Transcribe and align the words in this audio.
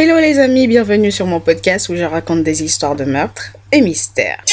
Hello 0.00 0.16
les 0.20 0.38
amis, 0.38 0.68
bienvenue 0.68 1.10
sur 1.10 1.26
mon 1.26 1.40
podcast 1.40 1.88
où 1.88 1.96
je 1.96 2.04
raconte 2.04 2.44
des 2.44 2.62
histoires 2.62 2.94
de 2.94 3.02
meurtres 3.02 3.56
et 3.72 3.80
mystères. 3.80 4.44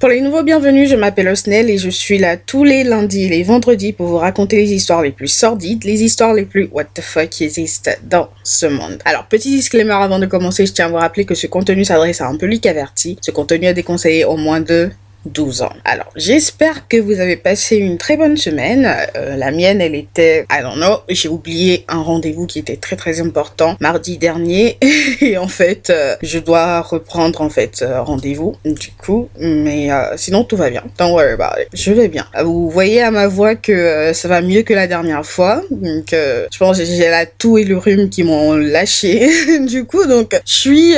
Pour 0.00 0.10
les 0.10 0.20
nouveaux 0.20 0.44
bienvenus, 0.44 0.88
je 0.88 0.94
m'appelle 0.94 1.26
Osnel 1.26 1.68
et 1.68 1.76
je 1.76 1.90
suis 1.90 2.18
là 2.18 2.36
tous 2.36 2.62
les 2.62 2.84
lundis 2.84 3.24
et 3.24 3.28
les 3.28 3.42
vendredis 3.42 3.92
pour 3.92 4.06
vous 4.06 4.18
raconter 4.18 4.54
les 4.54 4.72
histoires 4.72 5.02
les 5.02 5.10
plus 5.10 5.26
sordides, 5.26 5.82
les 5.82 6.04
histoires 6.04 6.34
les 6.34 6.44
plus 6.44 6.68
what 6.70 6.84
the 6.84 7.00
fuck 7.00 7.28
qui 7.30 7.42
existent 7.42 7.90
dans 8.04 8.28
ce 8.44 8.66
monde. 8.66 8.98
Alors, 9.04 9.26
petit 9.26 9.50
disclaimer 9.50 9.94
avant 9.94 10.20
de 10.20 10.26
commencer, 10.26 10.66
je 10.66 10.72
tiens 10.72 10.86
à 10.86 10.88
vous 10.88 10.96
rappeler 10.98 11.24
que 11.24 11.34
ce 11.34 11.48
contenu 11.48 11.84
s'adresse 11.84 12.20
à 12.20 12.28
un 12.28 12.36
public 12.36 12.64
averti. 12.66 13.18
Ce 13.20 13.32
contenu 13.32 13.66
est 13.66 13.74
déconseillé 13.74 14.24
au 14.24 14.36
moins 14.36 14.60
de 14.60 14.88
12 15.26 15.62
ans. 15.62 15.72
Alors, 15.84 16.10
j'espère 16.16 16.88
que 16.88 16.96
vous 16.96 17.20
avez 17.20 17.36
passé 17.36 17.76
une 17.76 17.98
très 17.98 18.16
bonne 18.16 18.36
semaine. 18.36 18.88
Euh, 19.16 19.36
la 19.36 19.50
mienne, 19.50 19.80
elle 19.80 19.94
était, 19.94 20.46
I 20.50 20.62
don't 20.62 20.76
know, 20.76 20.98
j'ai 21.08 21.28
oublié 21.28 21.84
un 21.88 22.02
rendez-vous 22.02 22.46
qui 22.46 22.58
était 22.58 22.76
très 22.76 22.96
très 22.96 23.20
important 23.20 23.76
mardi 23.80 24.18
dernier 24.18 24.78
et 25.20 25.36
en 25.38 25.48
fait, 25.48 25.90
euh, 25.90 26.16
je 26.22 26.38
dois 26.38 26.80
reprendre 26.80 27.40
en 27.40 27.50
fait 27.50 27.82
euh, 27.82 28.02
rendez-vous 28.02 28.56
du 28.64 28.90
coup, 28.92 29.28
mais 29.38 29.88
sinon 30.16 30.44
tout 30.44 30.56
va 30.56 30.70
bien. 30.70 30.84
Don't 30.98 31.12
worry 31.12 31.32
about 31.32 31.60
it. 31.60 31.68
Je 31.72 31.92
vais 31.92 32.08
bien. 32.08 32.26
Vous 32.42 32.70
voyez 32.70 33.02
à 33.02 33.10
ma 33.10 33.26
voix 33.26 33.54
que 33.54 34.12
ça 34.14 34.28
va 34.28 34.40
mieux 34.40 34.62
que 34.62 34.74
la 34.74 34.86
dernière 34.86 35.24
fois. 35.24 35.62
Donc, 35.70 36.08
je 36.12 36.58
pense 36.58 36.78
que 36.78 36.84
j'ai 36.84 37.08
la 37.08 37.26
toux 37.26 37.58
et 37.58 37.64
le 37.64 37.76
rhume 37.76 38.08
qui 38.08 38.22
m'ont 38.22 38.54
lâché 38.54 39.28
du 39.66 39.84
coup, 39.84 40.06
donc 40.06 40.38
je 40.46 40.52
suis, 40.52 40.90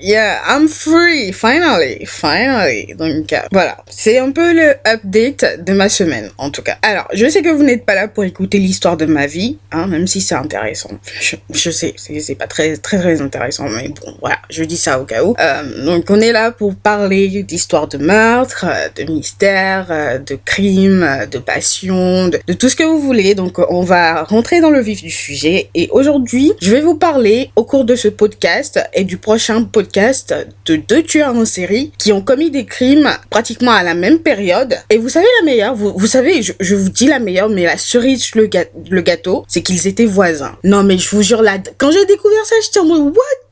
yeah, 0.00 0.40
I'm 0.48 0.68
free 0.68 1.32
finally, 1.32 2.04
finally. 2.06 2.94
Donc 2.94 3.23
voilà, 3.52 3.76
c'est 3.88 4.18
un 4.18 4.30
peu 4.30 4.52
le 4.52 4.74
update 4.86 5.64
de 5.64 5.72
ma 5.72 5.88
semaine, 5.88 6.30
en 6.38 6.50
tout 6.50 6.62
cas. 6.62 6.76
Alors, 6.82 7.08
je 7.12 7.28
sais 7.28 7.42
que 7.42 7.48
vous 7.48 7.62
n'êtes 7.62 7.84
pas 7.84 7.94
là 7.94 8.08
pour 8.08 8.24
écouter 8.24 8.58
l'histoire 8.58 8.96
de 8.96 9.06
ma 9.06 9.26
vie, 9.26 9.58
hein, 9.72 9.86
même 9.86 10.06
si 10.06 10.20
c'est 10.20 10.34
intéressant. 10.34 10.90
Je, 11.50 11.70
sais, 11.70 11.94
c'est 11.96 12.34
pas 12.34 12.46
très, 12.46 12.76
très, 12.76 12.98
très 12.98 13.20
intéressant, 13.20 13.68
mais 13.68 13.88
bon, 13.88 14.14
voilà, 14.20 14.38
je 14.50 14.64
dis 14.64 14.76
ça 14.76 15.00
au 15.00 15.04
cas 15.04 15.24
où. 15.24 15.34
Euh, 15.38 15.84
donc, 15.84 16.10
on 16.10 16.20
est 16.20 16.32
là 16.32 16.50
pour 16.50 16.74
parler 16.74 17.42
d'histoire 17.42 17.88
de 17.88 17.98
meurtre, 17.98 18.66
euh, 18.68 18.88
de 18.96 19.10
mystère, 19.10 19.86
euh, 19.90 20.18
de 20.18 20.38
crime, 20.44 21.26
de 21.30 21.38
passion, 21.38 22.28
de, 22.28 22.38
de 22.46 22.52
tout 22.52 22.68
ce 22.68 22.76
que 22.76 22.84
vous 22.84 23.00
voulez. 23.00 23.34
Donc, 23.34 23.58
on 23.70 23.82
va 23.82 24.22
rentrer 24.24 24.60
dans 24.60 24.70
le 24.70 24.80
vif 24.80 25.02
du 25.02 25.10
sujet. 25.10 25.70
Et 25.74 25.88
aujourd'hui, 25.90 26.52
je 26.60 26.70
vais 26.70 26.80
vous 26.80 26.96
parler 26.96 27.50
au 27.56 27.64
cours 27.64 27.84
de 27.84 27.96
ce 27.96 28.08
podcast 28.08 28.80
et 28.92 29.04
du 29.04 29.16
prochain 29.16 29.64
podcast 29.64 30.34
de 30.66 30.76
deux 30.76 31.02
tueurs 31.02 31.34
en 31.34 31.44
série 31.44 31.92
qui 31.98 32.12
ont 32.12 32.22
commis 32.22 32.50
des 32.50 32.64
crimes 32.64 33.10
pratiquement 33.30 33.72
à 33.72 33.82
la 33.82 33.94
même 33.94 34.18
période. 34.18 34.76
Et 34.90 34.98
vous 34.98 35.08
savez 35.08 35.26
la 35.40 35.46
meilleure, 35.46 35.74
vous, 35.74 36.06
savez, 36.06 36.42
je, 36.42 36.74
vous 36.74 36.90
dis 36.90 37.06
la 37.06 37.18
meilleure, 37.18 37.48
mais 37.48 37.64
la 37.64 37.78
cerise 37.78 38.34
le, 38.34 38.46
gâteau, 39.00 39.44
c'est 39.48 39.62
qu'ils 39.62 39.86
étaient 39.86 40.04
voisins. 40.04 40.56
Non 40.64 40.82
mais 40.82 40.98
je 40.98 41.10
vous 41.10 41.22
jure, 41.22 41.42
là, 41.42 41.58
quand 41.78 41.90
j'ai 41.90 42.04
découvert 42.06 42.44
ça, 42.44 42.54
j'étais 42.62 42.80
en 42.80 42.86
mode, 42.86 43.14
what? 43.14 43.43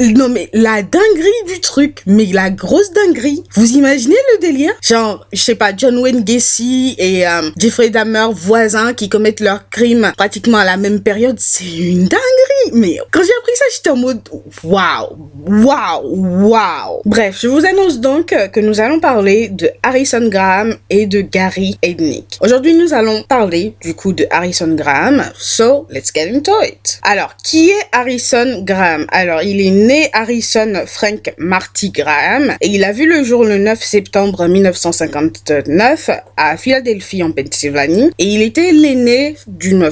Non 0.00 0.28
mais 0.28 0.48
la 0.52 0.82
dinguerie 0.82 1.30
du 1.46 1.60
truc, 1.60 2.02
mais 2.06 2.26
la 2.26 2.50
grosse 2.50 2.92
dinguerie. 2.92 3.42
Vous 3.54 3.72
imaginez 3.72 4.16
le 4.32 4.40
délire? 4.40 4.72
Genre, 4.82 5.26
je 5.32 5.40
sais 5.40 5.54
pas, 5.54 5.72
John 5.76 5.98
Wayne 5.98 6.24
Gacy 6.24 6.94
et 6.98 7.26
euh, 7.26 7.50
Jeffrey 7.56 7.90
Dahmer, 7.90 8.28
voisins 8.32 8.92
qui 8.94 9.08
commettent 9.08 9.40
leurs 9.40 9.68
crimes 9.70 10.12
pratiquement 10.16 10.58
à 10.58 10.64
la 10.64 10.76
même 10.76 11.00
période, 11.00 11.36
c'est 11.38 11.64
une 11.64 12.04
dinguerie 12.04 12.54
mais 12.72 12.98
quand 13.10 13.20
j'ai 13.22 13.32
appris 13.38 13.52
ça, 13.56 13.64
j'étais 13.74 13.90
en 13.90 13.96
mode 13.96 14.20
waouh, 14.62 15.16
waouh, 15.46 16.48
waouh. 16.48 17.02
Bref, 17.04 17.38
je 17.40 17.48
vous 17.48 17.64
annonce 17.64 18.00
donc 18.00 18.34
que 18.52 18.60
nous 18.60 18.80
allons 18.80 19.00
parler 19.00 19.48
de 19.48 19.70
Harrison 19.82 20.28
Graham 20.28 20.76
et 20.90 21.06
de 21.06 21.20
Gary 21.20 21.78
Ednick. 21.82 22.38
Aujourd'hui, 22.40 22.74
nous 22.74 22.94
allons 22.94 23.22
parler 23.22 23.74
du 23.82 23.94
coup 23.94 24.12
de 24.12 24.26
Harrison 24.30 24.74
Graham. 24.74 25.22
So, 25.38 25.86
let's 25.90 26.10
get 26.14 26.34
into 26.34 26.52
it. 26.62 27.00
Alors, 27.02 27.36
qui 27.42 27.70
est 27.70 27.86
Harrison 27.92 28.62
Graham? 28.62 29.06
Alors, 29.24 29.42
il 29.42 29.58
est 29.66 29.70
né 29.70 30.10
Harrison 30.12 30.84
Frank 30.84 31.32
Marty 31.38 31.88
Graham 31.92 32.56
et 32.60 32.68
il 32.68 32.84
a 32.84 32.92
vu 32.92 33.06
le 33.06 33.24
jour 33.24 33.42
le 33.42 33.56
9 33.56 33.82
septembre 33.82 34.46
1959 34.46 36.10
à 36.36 36.58
Philadelphie 36.58 37.22
en 37.22 37.32
Pennsylvanie 37.32 38.10
et 38.18 38.26
il 38.26 38.42
était 38.42 38.70
l'aîné 38.72 39.34
d'une 39.46 39.90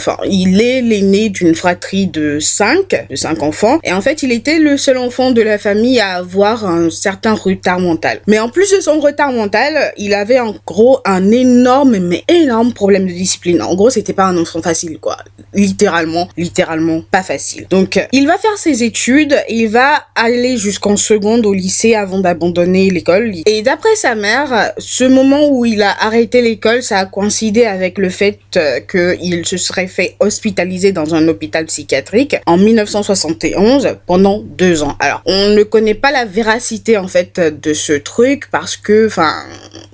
fratrie 1.55 2.09
de 2.09 2.23
de 2.33 3.17
cinq 3.17 3.43
enfants. 3.43 3.79
Et 3.85 3.93
en 3.95 4.03
fait, 4.03 4.23
il 4.23 4.33
était 4.33 4.59
le 4.59 4.77
seul 4.77 4.99
enfant 4.99 5.31
de 5.31 5.41
la 5.41 5.57
famille 5.57 5.99
à 5.99 6.17
avoir 6.17 6.67
un 6.67 6.91
certain 6.91 7.33
retard 7.33 7.81
mental. 7.81 8.21
Mais 8.27 8.39
en 8.39 8.51
plus 8.51 8.71
de 8.71 8.81
son 8.81 9.01
retard 9.01 9.33
mental, 9.33 9.95
il 9.97 10.13
avait 10.13 10.41
en 10.41 10.55
gros 10.67 11.01
un 11.07 11.31
énorme, 11.31 11.99
mais 12.01 12.23
énorme 12.29 12.75
problème 12.75 13.07
de 13.07 13.13
discipline. 13.13 13.63
En 13.63 13.75
gros, 13.75 13.89
c'était 13.89 14.13
pas 14.13 14.27
un 14.27 14.37
enfant 14.37 14.61
facile, 14.61 14.99
quoi. 14.99 15.17
Littéralement, 15.55 16.29
littéralement 16.37 17.03
pas 17.11 17.23
facile. 17.23 17.67
Donc, 17.71 17.99
il 18.13 18.27
va 18.27 18.37
faire 18.39 18.57
ses 18.57 18.83
études, 18.83 19.22
il 19.49 19.69
va 19.69 20.05
aller 20.15 20.57
jusqu'en 20.57 20.97
seconde 20.97 21.47
au 21.47 21.53
lycée 21.53 21.95
avant 21.95 22.19
d'abandonner 22.19 22.91
l'école. 22.91 23.33
Et 23.47 23.63
d'après 23.63 23.95
sa 23.97 24.15
mère, 24.15 24.73
ce 24.79 25.05
moment 25.05 25.49
où 25.49 25.65
il 25.65 25.83
a 25.83 25.95
arrêté 26.05 26.43
l'école, 26.43 26.83
ça 26.83 26.99
a 26.99 27.07
coïncidé 27.07 27.65
avec 27.65 27.99
le 27.99 28.09
fait 28.09 28.39
euh, 28.57 28.81
qu'il 28.81 29.47
se 29.47 29.57
serait 29.57 29.87
fait 29.87 30.17
hospitaliser 30.21 30.93
dans 30.93 31.15
un 31.15 31.29
hôpital 31.29 31.67
psychiatrique 31.67 32.37
en 32.47 32.57
1971 32.57 33.97
pendant 34.07 34.41
deux 34.41 34.83
ans. 34.83 34.97
Alors, 35.01 35.23
on 35.27 35.49
ne 35.51 35.63
connaît 35.63 35.95
pas 35.95 36.11
la 36.11 36.25
véracité 36.25 36.97
en 36.97 37.09
fait 37.09 37.41
de 37.41 37.75
ce 37.75 37.93
truc 37.93 38.49
parce 38.51 38.77
que, 38.77 39.07
enfin, 39.07 39.33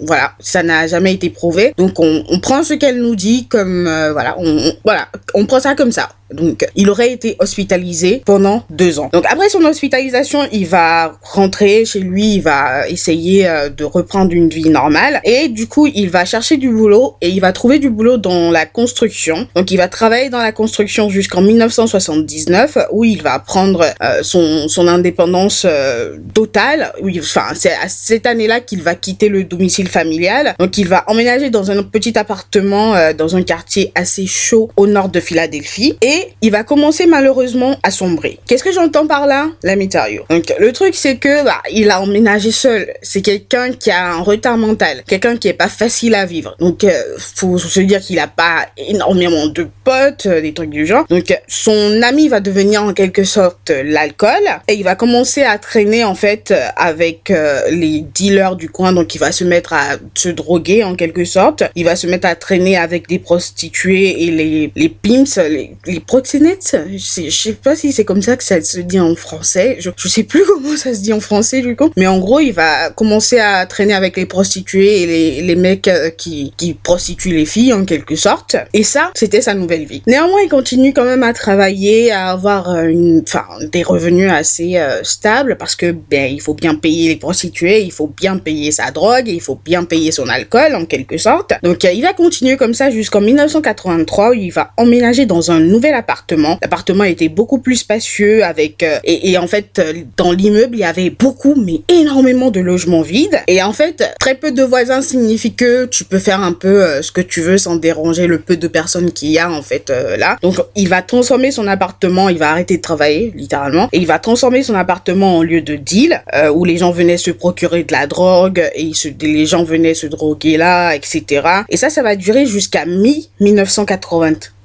voilà, 0.01 0.33
ça 0.41 0.63
n'a 0.63 0.87
jamais 0.87 1.15
été 1.15 1.31
prouvé. 1.31 1.73
Donc, 1.77 1.99
on, 1.99 2.41
prend 2.41 2.63
ce 2.63 2.75
qu'elle 2.75 3.01
nous 3.01 3.17
dit 3.17 3.47
comme, 3.49 3.87
euh, 3.87 4.13
voilà, 4.13 4.37
on, 4.39 4.73
voilà, 4.85 5.09
on 5.35 5.47
prend 5.47 5.61
ça 5.61 5.75
comme 5.75 5.93
ça. 5.93 6.11
Donc, 6.33 6.67
il 6.75 6.91
aurait 6.91 7.13
été 7.13 7.37
hospitalisé 7.39 8.23
pendant 8.25 8.63
deux 8.71 8.99
ans. 8.99 9.11
Après 9.27 9.49
son 9.49 9.65
hospitalisation, 9.65 10.41
il 10.53 10.67
va 10.67 11.19
rentrer 11.23 11.85
chez 11.85 12.01
lui, 12.01 12.35
il 12.35 12.43
va 12.43 12.89
essayer 12.89 13.49
euh, 13.49 13.69
de 13.69 13.85
reprendre 13.85 14.33
une 14.33 14.49
vie 14.49 14.69
normale. 14.69 15.21
Et 15.25 15.49
du 15.49 15.67
coup, 15.67 15.87
il 15.87 16.11
va 16.11 16.25
chercher 16.25 16.57
du 16.57 16.71
boulot 16.71 17.17
et 17.21 17.29
il 17.29 17.41
va 17.41 17.53
trouver 17.53 17.79
du 17.79 17.91
boulot 17.91 18.17
dans 18.17 18.51
la 18.51 18.67
construction. 18.67 19.49
Donc, 19.55 19.71
il 19.71 19.77
va 19.77 19.89
travailler 19.89 20.29
dans 20.31 20.43
la 20.43 20.53
construction 20.53 21.09
jusqu'en 21.11 21.43
1979 21.43 22.79
où 22.93 23.05
il 23.05 23.23
va 23.23 23.39
prendre 23.39 23.85
euh, 24.03 24.23
son, 24.23 24.69
son 24.69 24.87
indépendance 24.89 25.67
euh, 25.69 26.17
totale. 26.35 26.93
Oui, 27.03 27.19
enfin, 27.21 27.55
c'est 27.55 27.73
à 27.73 27.89
cette 27.89 28.27
année-là 28.27 28.61
qu'il 28.61 28.83
va 28.83 28.95
quitter 28.95 29.29
le 29.29 29.45
domicile 29.45 29.89
familial. 29.89 30.55
Donc, 30.59 30.77
il 30.79 30.89
va 30.89 31.05
emménager 31.07 31.51
dans 31.51 31.71
un 31.71 31.83
petit 31.83 32.19
appartement 32.19 32.95
dans 33.17 33.37
un 33.37 33.43
quartier 33.43 33.93
assez 33.95 34.27
chaud 34.27 34.71
au 34.77 34.87
nord 34.87 35.09
de 35.09 35.21
Philadelphie. 35.21 35.97
Et 36.03 36.29
il 36.43 36.51
va 36.51 36.65
commencer 36.65 37.07
malheureusement 37.07 37.77
à 37.83 37.91
sombrer. 37.91 38.39
Qu'est-ce 38.47 38.65
que 38.65 38.73
j'entends 38.73 39.07
par 39.09 39.27
là? 39.27 39.49
La 39.63 39.75
météo. 39.75 40.23
Donc 40.31 40.55
le 40.59 40.73
truc 40.73 40.95
c'est 40.95 41.17
que 41.17 41.45
bah, 41.45 41.63
il 41.73 41.91
a 41.91 42.01
emménagé 42.01 42.53
seul. 42.53 42.93
C'est 43.03 43.23
quelqu'un 43.23 43.73
qui 43.73 43.91
a 43.91 44.13
un 44.13 44.21
retard 44.21 44.57
mental, 44.57 45.03
quelqu'un 45.07 45.37
qui 45.37 45.49
est 45.49 45.55
pas 45.55 45.69
facile 45.69 46.15
à 46.15 46.27
vivre. 46.27 46.55
Donc 46.61 46.85
euh, 46.85 47.03
faut 47.19 47.59
se 47.59 47.81
dire 47.81 48.01
qu'il 48.01 48.19
a 48.19 48.29
pas 48.29 48.67
énormément 48.77 49.47
de 49.47 49.67
potes, 49.85 50.27
euh, 50.27 50.41
des 50.41 50.53
trucs 50.53 50.71
du 50.71 50.87
genre. 50.87 51.05
Donc 51.09 51.37
son 51.49 52.03
ami 52.03 52.29
va 52.29 52.41
devenir 52.41 52.83
en 52.83 52.93
quelque 52.93 53.25
sorte 53.25 53.71
l'alcool 53.71 54.45
et 54.69 54.75
il 54.75 54.85
va 54.85 54.95
commencer 54.95 55.43
à 55.43 55.59
traîner 55.59 56.05
en 56.05 56.15
fait 56.15 56.55
avec 56.77 57.31
euh, 57.31 57.63
les 57.71 58.01
dealers 58.01 58.57
du 58.57 58.69
coin. 58.69 58.93
Donc 58.93 59.15
il 59.15 59.19
va 59.19 59.33
se 59.33 59.45
mettre 59.45 59.73
à 59.73 59.97
se 60.15 60.29
droguer 60.29 60.85
en 60.85 60.95
quelque 60.95 61.25
sorte. 61.25 61.65
Il 61.75 61.85
va 61.85 61.97
se 61.97 62.07
mettre 62.07 62.29
à 62.29 62.37
traîner 62.37 62.77
avec 62.77 63.09
des 63.09 63.19
prostituées 63.19 64.25
et 64.25 64.31
les 64.31 64.73
les 64.77 64.89
pimps, 64.89 65.39
les, 65.39 65.73
les 65.87 66.01
proxénètes, 66.01 66.77
je 66.95 67.31
sais 67.31 67.53
pas 67.53 67.75
si 67.75 67.93
c'est 67.93 68.05
comme 68.05 68.23
ça 68.23 68.37
que 68.37 68.45
ça 68.45 68.61
se 68.61 68.81
dit 68.81 68.98
en 69.01 69.15
français. 69.15 69.77
Je, 69.81 69.91
je 69.97 70.09
sais 70.09 70.23
plus 70.23 70.45
comment 70.47 70.77
ça 70.77 70.95
se 70.95 71.01
dit 71.01 71.13
en 71.13 71.21
français 71.21 71.61
du 71.61 71.77
coup. 71.77 71.91
Mais 71.97 72.07
en 72.07 72.19
gros, 72.19 72.41
il 72.41 72.53
va 72.53 72.91
commencer 72.91 73.39
à 73.39 73.65
traîner 73.67 73.95
avec 73.95 74.17
les 74.17 74.27
prostituées 74.27 75.03
et 75.03 75.07
les, 75.07 75.43
les 75.43 75.57
mecs 75.57 75.89
euh, 75.89 76.11
qui, 76.11 76.53
qui 76.57 76.75
prostituent 76.75 77.35
les 77.35 77.47
filles 77.47 77.73
en 77.73 77.85
quelque 77.85 78.17
sorte. 78.17 78.57
Et 78.73 78.83
ça, 78.83 79.11
c'était 79.15 79.41
sa 79.41 79.55
nouvelle 79.55 79.85
vie. 79.85 80.03
Néanmoins, 80.07 80.41
il 80.43 80.49
continue 80.49 80.93
quand 80.93 81.05
même 81.05 81.23
à 81.23 81.33
travailler, 81.33 82.11
à 82.13 82.31
avoir 82.31 82.71
euh, 82.71 82.85
une, 82.85 83.23
enfin, 83.27 83.45
des 83.73 83.83
revenus 83.83 84.31
assez 84.31 84.77
euh, 84.77 85.03
stables 85.03 85.57
parce 85.59 85.77
que 85.77 85.93
ben 85.93 86.31
il 86.33 86.41
faut 86.41 86.55
bien 86.55 86.75
payer 86.75 87.09
les 87.09 87.17
prostituées, 87.17 87.83
il 87.83 87.93
faut 87.93 88.07
bien 88.09 88.39
payer 88.39 88.71
sa 88.71 88.91
drogue, 88.91 89.29
il 89.29 89.41
faut 89.41 89.59
bien 89.63 89.85
payer 89.85 90.13
son 90.13 90.29
alcool 90.29 90.75
en 90.75 90.85
quelque 90.85 91.19
sorte. 91.19 91.53
Donc 91.63 91.85
il 91.85 92.03
va 92.03 92.13
continuer 92.13 92.57
comme 92.57 92.75
ça 92.75 92.91
jusqu'en 92.91 93.21
1983 93.21 94.31
où 94.31 94.35
il 94.35 94.51
va 94.51 94.73
emménager 94.77 95.27
dans 95.27 95.51
un 95.51 95.61
nouvel 95.61 95.95
appartement. 95.95 96.59
L'appartement 96.63 97.05
était 97.05 97.29
beaucoup 97.29 97.59
plus 97.59 97.77
spacieux 97.77 98.45
avec 98.45 98.83
et, 99.05 99.31
et, 99.31 99.39
en 99.39 99.47
fait 99.47 99.81
dans 100.17 100.33
l'immeuble 100.33 100.77
il 100.77 100.81
y 100.81 100.85
avait 100.85 101.11
beaucoup 101.11 101.55
mais 101.55 101.83
énormément 101.89 102.51
de 102.51 102.61
logements 102.61 103.03
vides 103.03 103.41
et 103.47 103.63
en 103.63 103.73
fait 103.73 104.03
très 104.19 104.35
peu 104.35 104.53
de 104.53 104.63
voisins 104.63 105.03
signifie 105.03 105.55
que 105.55 105.87
tu 105.87 106.05
peux 106.05 106.19
faire 106.19 106.43
un 106.43 106.53
peu 106.53 107.03
ce 107.03 107.13
que 107.13 107.21
tu 107.21 107.41
veux 107.41 107.59
sans 107.59 107.77
déranger 107.77 108.27
le 108.27 108.39
peu 108.39 108.57
de 108.57 108.69
personnes 108.69 109.13
qu'il 109.13 109.31
y 109.31 109.39
a 109.39 109.51
en 109.51 109.63
fait 109.63 109.93
là. 110.19 110.37
Donc 110.43 110.57
il 110.77 110.89
va 110.89 111.03
transformer 111.03 111.51
son 111.51 111.67
appartement, 111.67 112.29
il 112.29 112.39
va 112.39 112.51
arrêter 112.51 112.77
de 112.77 112.83
travailler 112.83 113.33
littéralement 113.35 113.89
et 113.93 113.99
il 113.99 114.07
va 114.07 114.19
transformer 114.19 114.63
son 114.63 114.75
appartement 114.75 115.39
en 115.39 115.43
lieu 115.43 115.61
de 115.61 115.77
deal 115.77 116.23
où 116.55 116.65
les 116.65 116.79
gens 116.79 116.91
venaient 116.91 117.17
se 117.17 117.31
procurer 117.31 117.85
de 117.85 117.93
la 117.93 118.07
drogue 118.07 118.69
et 118.75 118.93
les 119.21 119.47
gens 119.47 119.65
venaient 119.65 119.95
se 119.95 120.07
droguer 120.07 120.57
là, 120.57 120.95
etc. 120.95 121.47
Et 121.69 121.77
ça, 121.77 121.91
ça 121.91 122.03
va 122.03 122.17
durer 122.17 122.47
jusqu'à 122.47 122.85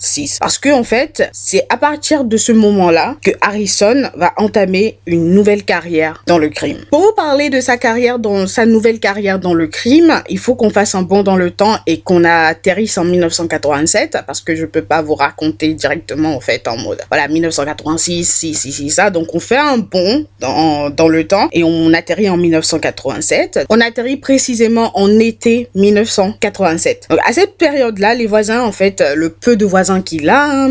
mi-1980. 0.04 0.40
Parce 0.40 0.58
que 0.60 0.70
en 0.70 0.84
fait, 0.84 1.30
c'est 1.32 1.66
à 1.70 1.78
partir 1.78 2.24
de 2.24 2.38
ce 2.38 2.52
moment-là 2.52 3.16
que 3.24 3.32
Harrison 3.42 4.10
va 4.16 4.34
entamer 4.38 4.98
une 5.06 5.32
nouvelle 5.34 5.64
carrière 5.64 6.24
dans 6.28 6.38
le 6.38 6.50
crime. 6.50 6.80
Pour 6.92 7.02
vous 7.02 7.14
parler 7.16 7.50
de 7.50 7.62
sa 7.62 7.78
carrière 7.78 8.20
dans 8.20 8.48
sa 8.48 8.66
nouvelle 8.66 9.00
carrière 9.00 9.40
dans 9.40 9.54
le 9.54 9.68
crime, 9.68 10.22
il 10.30 10.40
faut 10.40 10.56
qu'on 10.56 10.70
fasse 10.70 10.96
un 10.96 11.04
bond 11.04 11.24
dans 11.24 11.36
le 11.36 11.52
temps 11.52 11.78
et 11.88 12.02
qu'on 12.02 12.24
atterrisse 12.24 12.98
en 12.98 13.06
1987 13.06 14.18
parce 14.26 14.42
que 14.42 14.56
je 14.56 14.66
peux 14.66 14.82
pas 14.82 15.02
vous 15.02 15.16
raconter 15.16 15.74
directement 15.74 16.36
en 16.36 16.40
fait 16.40 16.68
en 16.68 16.78
mode 16.78 17.02
voilà 17.10 17.28
1986 17.28 18.26
si 18.26 18.54
si 18.54 18.72
si 18.72 18.90
ça 18.90 19.10
donc 19.10 19.34
on 19.34 19.40
fait 19.40 19.58
un 19.58 19.78
bond 19.78 20.26
dans, 20.40 20.90
dans 20.90 21.08
le 21.08 21.26
temps 21.28 21.48
et 21.52 21.64
on 21.64 21.94
atterrit 21.94 22.30
en 22.30 22.38
1987. 22.38 23.66
On 23.70 23.80
atterrit 23.80 24.18
précisément 24.18 24.92
en 24.98 25.20
été 25.20 25.70
1987. 25.76 27.08
Donc 27.10 27.20
à 27.26 27.34
cette 27.34 27.58
période-là, 27.58 28.16
les 28.16 28.28
voisins 28.28 28.62
en 28.62 28.72
fait 28.72 29.04
le 29.16 29.30
peu 29.30 29.56
de 29.56 29.66
voisins 29.66 29.93
qu'il 30.02 30.30
a, 30.30 30.46
hein, 30.46 30.70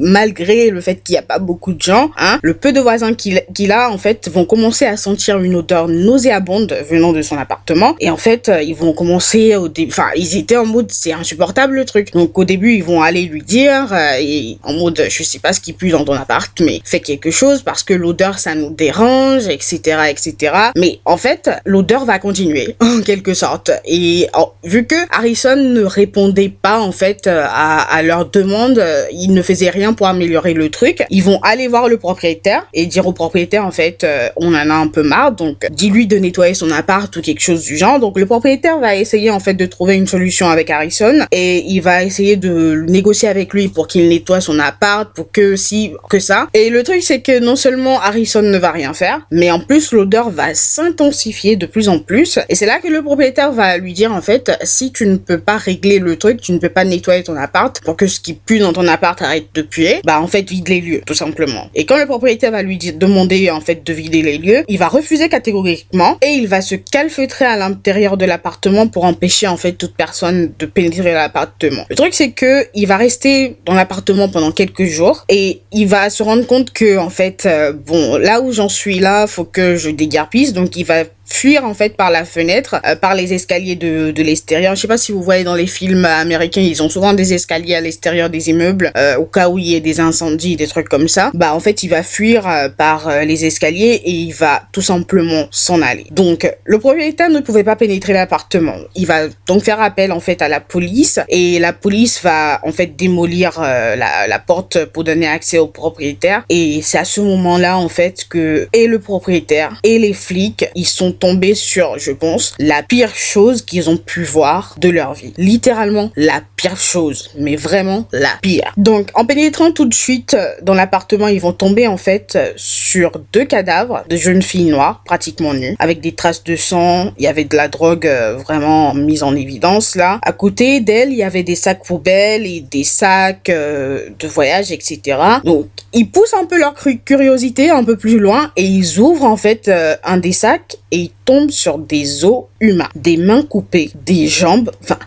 malgré 0.00 0.70
le 0.70 0.80
fait 0.80 0.96
qu'il 0.96 1.14
n'y 1.14 1.18
a 1.18 1.22
pas 1.22 1.38
beaucoup 1.38 1.72
de 1.72 1.82
gens, 1.82 2.10
hein, 2.16 2.38
le 2.42 2.54
peu 2.54 2.72
de 2.72 2.80
voisins 2.80 3.14
qu'il 3.14 3.42
a, 3.72 3.90
en 3.90 3.98
fait, 3.98 4.28
vont 4.28 4.44
commencer 4.44 4.84
à 4.84 4.96
sentir 4.96 5.40
une 5.40 5.54
odeur 5.54 5.88
nauséabonde 5.88 6.76
venant 6.88 7.12
de 7.12 7.22
son 7.22 7.36
appartement. 7.36 7.96
Et 8.00 8.10
en 8.10 8.16
fait, 8.16 8.48
euh, 8.48 8.62
ils 8.62 8.74
vont 8.74 8.92
commencer 8.92 9.56
au 9.56 9.68
début, 9.68 9.92
enfin, 9.92 10.08
ils 10.16 10.36
étaient 10.36 10.56
en 10.56 10.66
mode, 10.66 10.90
c'est 10.90 11.12
insupportable 11.12 11.74
le 11.74 11.84
truc. 11.84 12.12
Donc 12.12 12.36
au 12.38 12.44
début, 12.44 12.74
ils 12.74 12.84
vont 12.84 13.02
aller 13.02 13.22
lui 13.22 13.42
dire, 13.42 13.92
euh, 13.92 14.16
et 14.20 14.58
en 14.62 14.74
mode, 14.74 15.06
je 15.08 15.22
sais 15.22 15.38
pas 15.38 15.52
ce 15.52 15.60
qui 15.60 15.72
pue 15.72 15.90
dans 15.90 16.04
ton 16.04 16.14
appart, 16.14 16.52
mais 16.60 16.80
fais 16.84 17.00
quelque 17.00 17.30
chose 17.30 17.62
parce 17.62 17.82
que 17.82 17.94
l'odeur, 17.94 18.38
ça 18.38 18.54
nous 18.54 18.70
dérange, 18.70 19.48
etc., 19.48 20.10
etc. 20.10 20.54
Mais 20.76 21.00
en 21.04 21.16
fait, 21.16 21.50
l'odeur 21.64 22.04
va 22.04 22.18
continuer, 22.18 22.76
en 22.80 23.00
quelque 23.02 23.34
sorte. 23.34 23.70
Et 23.84 24.28
vu 24.64 24.86
que 24.86 24.96
Harrison 25.10 25.56
ne 25.56 25.82
répondait 25.82 26.48
pas, 26.48 26.80
en 26.80 26.92
fait, 26.92 27.26
euh, 27.26 27.46
à, 27.48 28.02
leur 28.02 28.26
demande 28.26 28.82
ils 29.12 29.32
ne 29.32 29.42
faisaient 29.42 29.70
rien 29.70 29.92
pour 29.92 30.06
améliorer 30.06 30.52
le 30.52 30.68
truc. 30.70 31.04
Ils 31.10 31.22
vont 31.22 31.40
aller 31.42 31.68
voir 31.68 31.88
le 31.88 31.96
propriétaire 31.96 32.66
et 32.74 32.86
dire 32.86 33.06
au 33.06 33.12
propriétaire 33.12 33.43
en 33.54 33.70
fait 33.70 34.04
euh, 34.04 34.28
on 34.36 34.54
en 34.54 34.70
a 34.70 34.74
un 34.74 34.88
peu 34.88 35.02
marre 35.02 35.32
donc 35.32 35.66
dis-lui 35.70 36.06
de 36.06 36.16
nettoyer 36.16 36.54
son 36.54 36.70
appart 36.70 37.14
ou 37.16 37.20
quelque 37.20 37.40
chose 37.40 37.64
du 37.64 37.76
genre. 37.76 38.00
Donc 38.00 38.18
le 38.18 38.26
propriétaire 38.26 38.78
va 38.78 38.96
essayer 38.96 39.30
en 39.30 39.40
fait 39.40 39.54
de 39.54 39.66
trouver 39.66 39.94
une 39.94 40.06
solution 40.06 40.48
avec 40.48 40.70
Harrison 40.70 41.26
et 41.30 41.64
il 41.66 41.80
va 41.80 42.04
essayer 42.04 42.36
de 42.36 42.84
négocier 42.88 43.28
avec 43.28 43.52
lui 43.52 43.68
pour 43.68 43.86
qu'il 43.86 44.08
nettoie 44.08 44.40
son 44.40 44.58
appart 44.58 45.14
pour 45.14 45.30
que 45.30 45.56
si 45.56 45.92
que 46.10 46.18
ça. 46.18 46.48
Et 46.54 46.70
le 46.70 46.82
truc 46.82 47.02
c'est 47.02 47.20
que 47.20 47.38
non 47.38 47.56
seulement 47.56 48.00
Harrison 48.00 48.42
ne 48.42 48.58
va 48.58 48.72
rien 48.72 48.94
faire, 48.94 49.26
mais 49.30 49.50
en 49.50 49.60
plus 49.60 49.92
l'odeur 49.92 50.30
va 50.30 50.54
s'intensifier 50.54 51.56
de 51.56 51.66
plus 51.66 51.88
en 51.88 51.98
plus 51.98 52.38
et 52.48 52.54
c'est 52.54 52.66
là 52.66 52.78
que 52.80 52.88
le 52.88 53.02
propriétaire 53.02 53.52
va 53.52 53.76
lui 53.78 53.92
dire 53.92 54.12
en 54.12 54.22
fait 54.22 54.50
si 54.62 54.92
tu 54.92 55.06
ne 55.06 55.16
peux 55.16 55.38
pas 55.38 55.56
régler 55.56 55.98
le 55.98 56.16
truc, 56.16 56.40
tu 56.40 56.52
ne 56.52 56.58
peux 56.58 56.68
pas 56.68 56.84
nettoyer 56.84 57.22
ton 57.22 57.36
appart 57.36 57.80
pour 57.82 57.96
que 57.96 58.06
ce 58.06 58.20
qui 58.20 58.34
pue 58.34 58.58
dans 58.58 58.72
ton 58.72 58.86
appart 58.88 59.20
arrête 59.22 59.48
de 59.54 59.62
puer, 59.62 60.00
bah 60.04 60.20
en 60.20 60.26
fait 60.26 60.48
vide 60.48 60.68
les 60.68 60.80
lieux, 60.80 61.02
tout 61.06 61.14
simplement. 61.14 61.68
Et 61.74 61.84
quand 61.84 61.98
le 61.98 62.06
propriétaire 62.06 62.52
va 62.52 62.62
lui 62.62 62.78
demander 62.78 63.33
en 63.50 63.60
fait 63.60 63.84
de 63.84 63.92
vider 63.92 64.22
les 64.22 64.38
lieux, 64.38 64.64
il 64.68 64.78
va 64.78 64.88
refuser 64.88 65.28
catégoriquement 65.28 66.18
et 66.22 66.30
il 66.30 66.48
va 66.48 66.60
se 66.60 66.74
calfeutrer 66.74 67.44
à 67.44 67.56
l'intérieur 67.56 68.16
de 68.16 68.24
l'appartement 68.24 68.86
pour 68.86 69.04
empêcher 69.04 69.46
en 69.46 69.56
fait 69.56 69.72
toute 69.72 69.94
personne 69.94 70.52
de 70.58 70.66
pénétrer 70.66 71.12
l'appartement. 71.12 71.84
Le 71.88 71.96
truc 71.96 72.14
c'est 72.14 72.30
que 72.30 72.66
il 72.74 72.86
va 72.86 72.96
rester 72.96 73.56
dans 73.64 73.74
l'appartement 73.74 74.28
pendant 74.28 74.52
quelques 74.52 74.84
jours 74.84 75.24
et 75.28 75.60
il 75.72 75.86
va 75.86 76.10
se 76.10 76.22
rendre 76.22 76.46
compte 76.46 76.72
que 76.72 76.98
en 76.98 77.10
fait 77.10 77.46
euh, 77.46 77.72
bon 77.72 78.16
là 78.16 78.40
où 78.40 78.52
j'en 78.52 78.68
suis 78.68 78.98
là, 78.98 79.26
faut 79.26 79.44
que 79.44 79.76
je 79.76 79.90
dégarpisse 79.90 80.52
donc 80.52 80.76
il 80.76 80.84
va 80.84 81.04
fuir 81.24 81.64
en 81.64 81.74
fait 81.74 81.96
par 81.96 82.10
la 82.10 82.24
fenêtre, 82.24 82.76
euh, 82.86 82.96
par 82.96 83.14
les 83.14 83.32
escaliers 83.32 83.76
de, 83.76 84.10
de 84.10 84.22
l'extérieur. 84.22 84.74
Je 84.74 84.80
sais 84.82 84.88
pas 84.88 84.98
si 84.98 85.12
vous 85.12 85.22
voyez 85.22 85.44
dans 85.44 85.54
les 85.54 85.66
films 85.66 86.04
américains, 86.04 86.60
ils 86.60 86.82
ont 86.82 86.88
souvent 86.88 87.12
des 87.12 87.34
escaliers 87.34 87.74
à 87.74 87.80
l'extérieur 87.80 88.30
des 88.30 88.50
immeubles 88.50 88.92
euh, 88.96 89.16
au 89.16 89.24
cas 89.24 89.48
où 89.48 89.58
il 89.58 89.66
y 89.66 89.74
ait 89.74 89.80
des 89.80 90.00
incendies, 90.00 90.56
des 90.56 90.66
trucs 90.66 90.88
comme 90.88 91.08
ça. 91.08 91.30
Bah 91.34 91.54
en 91.54 91.60
fait, 91.60 91.82
il 91.82 91.88
va 91.88 92.02
fuir 92.02 92.46
euh, 92.46 92.68
par 92.68 93.24
les 93.24 93.44
escaliers 93.44 94.02
et 94.04 94.10
il 94.10 94.32
va 94.32 94.62
tout 94.72 94.82
simplement 94.82 95.46
s'en 95.50 95.82
aller. 95.82 96.06
Donc 96.10 96.50
le 96.64 96.78
propriétaire 96.78 97.30
ne 97.30 97.40
pouvait 97.40 97.64
pas 97.64 97.76
pénétrer 97.76 98.12
l'appartement. 98.12 98.76
Il 98.94 99.06
va 99.06 99.28
donc 99.46 99.62
faire 99.62 99.80
appel 99.80 100.12
en 100.12 100.20
fait 100.20 100.42
à 100.42 100.48
la 100.48 100.60
police 100.60 101.20
et 101.28 101.58
la 101.58 101.72
police 101.72 102.22
va 102.22 102.60
en 102.64 102.72
fait 102.72 102.96
démolir 102.96 103.60
la, 103.60 104.26
la 104.26 104.38
porte 104.38 104.84
pour 104.86 105.04
donner 105.04 105.26
accès 105.26 105.58
au 105.58 105.66
propriétaire 105.66 106.44
et 106.48 106.80
c'est 106.82 106.98
à 106.98 107.04
ce 107.04 107.20
moment-là 107.20 107.78
en 107.78 107.88
fait 107.88 108.26
que 108.28 108.68
et 108.72 108.86
le 108.86 108.98
propriétaire 108.98 109.78
et 109.82 109.98
les 109.98 110.12
flics 110.12 110.66
ils 110.74 110.86
sont 110.86 111.13
tombés 111.14 111.54
sur, 111.54 111.98
je 111.98 112.12
pense, 112.12 112.54
la 112.58 112.82
pire 112.82 113.14
chose 113.14 113.62
qu'ils 113.62 113.90
ont 113.90 113.96
pu 113.96 114.22
voir 114.22 114.76
de 114.78 114.88
leur 114.88 115.14
vie. 115.14 115.32
Littéralement 115.36 116.10
la 116.16 116.42
pire 116.56 116.76
chose, 116.76 117.30
mais 117.38 117.56
vraiment 117.56 118.06
la 118.12 118.32
pire. 118.42 118.72
Donc 118.76 119.08
en 119.14 119.24
pénétrant 119.24 119.72
tout 119.72 119.86
de 119.86 119.94
suite 119.94 120.36
dans 120.62 120.74
l'appartement, 120.74 121.28
ils 121.28 121.40
vont 121.40 121.52
tomber 121.52 121.86
en 121.86 121.96
fait 121.96 122.38
sur 122.56 123.12
deux 123.32 123.44
cadavres 123.44 124.04
de 124.08 124.16
jeunes 124.16 124.42
filles 124.42 124.70
noires, 124.70 125.02
pratiquement 125.04 125.54
nues, 125.54 125.76
avec 125.78 126.00
des 126.00 126.12
traces 126.12 126.44
de 126.44 126.56
sang. 126.56 127.12
Il 127.18 127.24
y 127.24 127.26
avait 127.26 127.44
de 127.44 127.56
la 127.56 127.68
drogue 127.68 128.06
euh, 128.06 128.36
vraiment 128.36 128.94
mise 128.94 129.22
en 129.22 129.34
évidence 129.34 129.96
là. 129.96 130.18
À 130.22 130.32
côté 130.32 130.80
d'elles, 130.80 131.10
il 131.10 131.18
y 131.18 131.22
avait 131.22 131.42
des 131.42 131.54
sacs 131.54 131.84
poubelles 131.84 132.46
et 132.46 132.60
des 132.60 132.84
sacs 132.84 133.48
euh, 133.48 134.08
de 134.18 134.28
voyage, 134.28 134.72
etc. 134.72 135.18
Donc 135.44 135.66
ils 135.92 136.10
poussent 136.10 136.34
un 136.34 136.46
peu 136.46 136.58
leur 136.58 136.74
curiosité 137.04 137.70
un 137.70 137.84
peu 137.84 137.96
plus 137.96 138.18
loin 138.18 138.52
et 138.56 138.64
ils 138.64 138.98
ouvrent 138.98 139.24
en 139.24 139.36
fait 139.36 139.68
euh, 139.68 139.96
un 140.04 140.18
des 140.18 140.32
sacs 140.32 140.76
et 140.94 140.98
ils 140.98 141.10
tombent 141.24 141.50
sur 141.50 141.78
des 141.78 142.24
os 142.24 142.44
humains, 142.60 142.88
des 142.94 143.16
mains 143.16 143.42
coupées, 143.42 143.90
des 144.06 144.28
jambes, 144.28 144.70
enfin, 144.80 144.98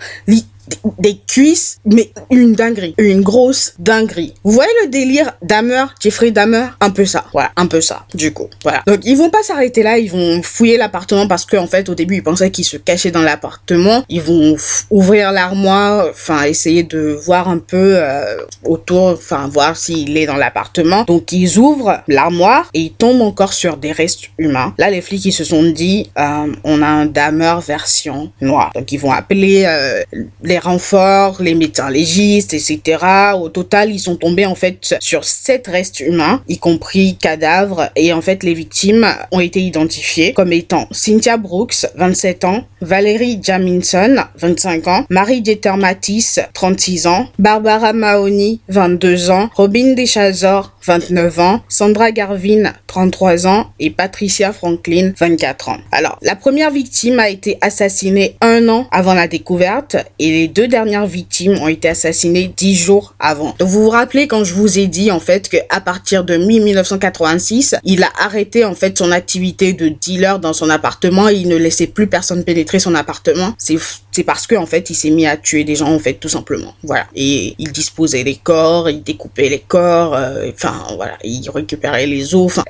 des 1.00 1.18
cuisses, 1.28 1.80
mais 1.86 2.12
une 2.32 2.54
dinguerie, 2.54 2.96
une 2.98 3.22
grosse 3.22 3.74
dinguerie. 3.80 4.34
Vous 4.44 4.52
voyez 4.52 4.72
le 4.84 4.90
délire 4.90 5.34
Dahmer, 5.42 5.86
Jeffrey 6.02 6.32
Dahmer? 6.32 6.68
Un 6.80 6.90
peu 6.90 7.06
ça, 7.06 7.26
voilà, 7.34 7.52
un 7.56 7.68
peu 7.68 7.82
ça, 7.82 8.06
du 8.14 8.34
coup, 8.34 8.50
voilà. 8.64 8.84
Donc 8.88 9.00
ils 9.04 9.16
vont 9.16 9.30
pas 9.30 9.44
s'arrêter 9.44 9.84
là, 9.84 9.98
ils 9.98 10.12
vont 10.12 10.42
fouiller 10.44 10.78
l'appartement 10.78 11.28
parce 11.28 11.46
qu'en 11.46 11.68
fait 11.68 11.90
au 11.90 11.96
début 11.96 12.16
ils 12.16 12.24
pensaient 12.24 12.52
qu'ils 12.52 12.66
se 12.66 12.78
cachaient 12.78 13.12
dans 13.12 13.22
l'appartement, 13.22 14.04
ils 14.10 14.22
vont 14.22 14.56
ouvrir 14.90 15.32
l'armoire, 15.32 16.08
enfin 16.10 16.44
essayer 16.44 16.84
de 16.84 17.18
voir 17.24 17.50
un 17.50 17.60
peu 17.60 17.96
euh, 17.96 18.38
autour, 18.64 19.08
enfin 19.10 19.48
voir 19.48 19.78
s'il 19.78 20.18
est 20.18 20.26
dans 20.26 20.36
l'appartement. 20.36 21.04
Donc 21.04 21.32
ils 21.32 21.58
ouvrent 21.58 22.02
l'armoire 22.08 22.70
et 22.74 22.82
ils 22.82 22.94
tombent 22.94 23.22
encore 23.22 23.54
sur 23.54 23.78
des 23.78 23.92
restes 23.92 24.30
humains. 24.38 24.74
Là 24.78 24.90
les 24.90 25.02
flics 25.02 25.26
ils 25.26 25.32
se 25.32 25.44
sont 25.44 25.64
dit, 25.64 26.10
euh, 26.18 26.48
on 26.64 26.82
a 26.82 26.88
un 26.88 27.06
Dahmer 27.06 27.56
version 27.66 28.32
noire. 28.42 28.72
Donc 28.76 28.92
ils 28.92 29.00
vont 29.00 29.12
appeler 29.12 29.64
euh, 29.66 30.04
les 30.44 30.57
renforts, 30.60 31.42
les 31.42 31.56
médecins 31.56 31.90
légistes, 31.90 32.54
etc. 32.54 32.98
Au 33.36 33.50
total, 33.50 33.92
ils 33.92 34.00
sont 34.00 34.16
tombés 34.16 34.46
en 34.46 34.56
fait 34.56 34.96
sur 35.00 35.24
sept 35.24 35.68
restes 35.68 36.00
humains, 36.00 36.42
y 36.48 36.58
compris 36.58 37.18
cadavres, 37.18 37.90
et 37.96 38.14
en 38.14 38.22
fait 38.22 38.44
les 38.44 38.54
victimes 38.54 39.08
ont 39.32 39.40
été 39.40 39.62
identifiées 39.62 40.34
comme 40.34 40.54
étant 40.54 40.88
Cynthia 40.92 41.38
Brooks, 41.38 41.86
27 41.96 42.46
ans, 42.46 42.66
Valérie 42.82 43.40
Jaminson, 43.42 44.18
25 44.38 44.88
ans, 44.88 45.06
Marie 45.10 45.44
Jeter 45.44 45.74
Matisse, 45.78 46.40
36 46.54 47.08
ans, 47.08 47.28
Barbara 47.40 47.94
Mahoney, 47.94 48.60
22 48.70 49.32
ans, 49.32 49.50
Robin 49.56 49.94
Deschazor, 49.94 50.74
29 50.88 51.40
ans, 51.40 51.62
Sandra 51.68 52.12
Garvin, 52.12 52.74
33 52.88 53.46
ans, 53.46 53.68
et 53.80 53.90
Patricia 53.90 54.54
Franklin, 54.54 55.12
24 55.20 55.70
ans. 55.70 55.78
Alors, 55.92 56.18
la 56.22 56.36
première 56.36 56.72
victime 56.72 57.20
a 57.20 57.30
été 57.30 57.58
assassinée 57.62 58.38
un 58.42 58.70
an 58.70 58.88
avant 58.92 59.14
la 59.14 59.28
découverte, 59.28 59.98
et 60.18 60.32
les 60.32 60.48
deux 60.48 60.68
dernières 60.68 61.06
victimes 61.06 61.58
ont 61.62 61.68
été 61.68 61.90
assassinées 61.90 62.52
dix 62.56 62.76
jours 62.76 63.14
avant. 63.20 63.54
Donc, 63.60 63.68
vous 63.68 63.84
vous 63.84 63.90
rappelez 63.90 64.28
quand 64.28 64.44
je 64.44 64.54
vous 64.54 64.80
ai 64.80 64.88
dit, 64.88 65.12
en 65.12 65.20
fait, 65.20 65.50
que 65.50 65.58
à 65.70 65.82
partir 65.82 66.24
de 66.24 66.38
mi-1986, 66.38 67.76
il 67.84 68.04
a 68.04 68.10
arrêté, 68.20 68.64
en 68.64 68.74
fait, 68.74 68.98
son 68.98 69.12
activité 69.12 69.74
de 69.74 69.90
dealer 69.90 70.40
dans 70.40 70.54
son 70.54 70.70
appartement, 70.70 71.30
et 71.30 71.36
il 71.36 71.50
ne 71.50 71.58
laissait 71.58 71.88
plus 71.88 72.08
personne 72.08 72.44
pénétrer 72.44 72.80
son 72.80 72.96
appartement. 72.96 73.54
C'est 73.58 73.78
c'est 74.18 74.24
parce 74.24 74.48
que 74.48 74.56
en 74.56 74.66
fait 74.66 74.90
il 74.90 74.96
s'est 74.96 75.12
mis 75.12 75.28
à 75.28 75.38
tuer 75.38 75.64
des 75.64 75.76
gens 75.76 75.94
en 75.94 76.00
fait 76.00 76.16
tout 76.16 76.30
simplement 76.30 76.74
voilà 76.84 77.06
et 77.16 77.56
il 77.60 77.72
disposait 77.72 78.24
les 78.24 78.36
corps 78.36 78.90
il 78.90 79.04
découpait 79.04 79.50
les 79.50 79.60
corps 79.60 80.16
euh, 80.16 80.50
enfin 80.54 80.74
voilà, 80.96 81.18
il 81.24 81.48
récupérait 81.50 82.08
les 82.08 82.36
os, 82.36 82.46
enfin 82.46 82.64